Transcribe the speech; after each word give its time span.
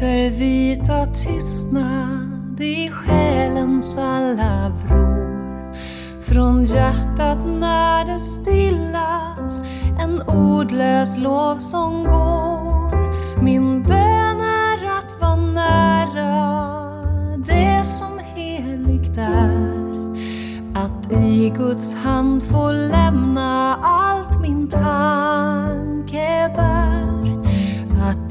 Vintervita 0.00 1.06
tystnad 1.06 2.60
i 2.60 2.90
själens 2.90 3.98
alla 3.98 4.68
vrår. 4.68 5.74
Från 6.22 6.64
hjärtat 6.64 7.38
när 7.46 8.04
det 8.12 8.20
stillats 8.20 9.60
en 10.00 10.22
ordlös 10.22 11.18
lovsång 11.18 12.04
går. 12.04 13.42
Min 13.42 13.82
bön 13.82 14.40
är 14.40 14.98
att 14.98 15.20
vara 15.20 15.36
nära 15.36 16.56
det 17.46 17.84
som 17.84 18.18
heligt 18.34 19.18
är. 19.18 19.78
Att 20.74 21.12
i 21.12 21.52
Guds 21.56 21.94
hand 21.94 22.42
få 22.42 22.72
lämna 22.72 23.74
allt 23.82 24.27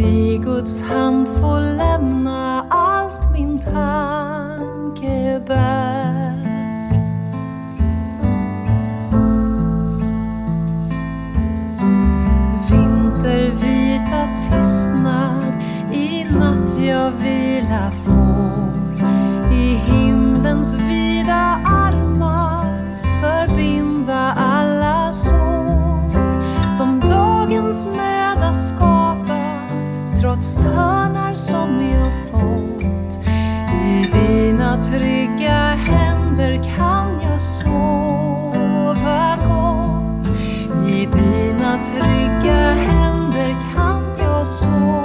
i 0.00 0.38
Guds 0.38 0.82
hand 0.82 1.28
få 1.28 1.58
lämna 1.58 2.66
allt 2.68 3.32
min 3.32 3.58
tanke 3.58 5.40
bär. 5.46 6.40
Vintervita 12.70 14.28
tystnad 14.36 15.52
i 15.92 16.24
natt 16.24 16.78
jag 16.78 17.10
vila 17.10 17.90
får. 17.90 18.29
Trots 30.30 30.56
törnar 30.56 31.34
som 31.34 31.90
jag 31.90 32.30
fått. 32.30 33.26
I 33.84 34.06
dina 34.12 34.82
trygga 34.82 35.74
händer 35.74 36.62
kan 36.76 37.20
jag 37.22 37.40
sova 37.40 39.36
gott. 39.48 40.28
I 40.90 41.06
dina 41.06 41.84
trygga 41.84 42.74
händer 42.74 43.56
kan 43.74 44.02
jag 44.18 44.46
sova 44.46 44.99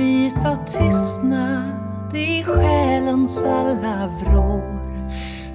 vita 0.00 0.56
tystnad 0.56 2.14
i 2.14 2.44
själens 2.44 3.44
alla 3.44 4.06
vrår. 4.06 4.80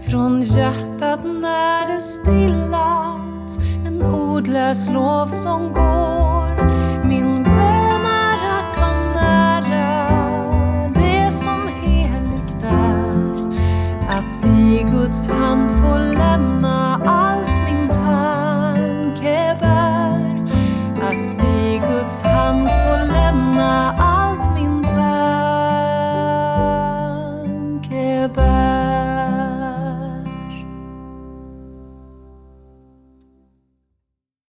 Från 0.02 0.42
hjärtat 0.42 1.20
när 1.24 1.88
det 1.88 2.02
stillats 2.02 3.58
en 3.88 4.02
ordlös 4.04 4.90
lovsång 4.90 5.74
går. 5.74 6.66
Min 7.08 7.44
bön 7.44 8.06
är 8.06 8.60
att 8.60 8.78
vara 8.78 9.14
nära 9.14 10.10
det 10.94 11.32
som 11.32 11.68
heligt 11.82 12.64
är. 12.64 13.16
Att 14.10 14.46
i 14.46 14.86
Guds 14.92 15.30
hand 15.30 15.72
få 15.72 15.98
lämna 15.98 16.75